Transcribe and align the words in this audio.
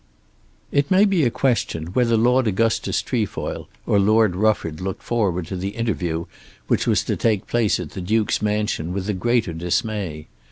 It 0.71 0.89
may 0.89 1.05
be 1.05 1.21
a 1.25 1.29
question 1.29 1.93
whether 1.93 2.17
Lord 2.17 2.47
Augustus 2.47 3.03
Trefoil 3.03 3.69
or 3.85 3.99
Lord 3.99 4.35
Rufford 4.35 4.81
looked 4.81 5.03
forward 5.03 5.45
to 5.45 5.55
the 5.55 5.75
interview 5.75 6.25
which 6.65 6.87
was 6.87 7.03
to 7.03 7.15
take 7.15 7.45
place 7.45 7.79
at 7.79 7.91
the 7.91 8.01
Duke's 8.01 8.41
mansion 8.41 8.93
with 8.93 9.05
the 9.05 9.13
greater 9.13 9.53
dismay. 9.53 10.25